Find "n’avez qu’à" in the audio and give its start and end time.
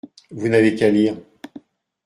0.49-0.89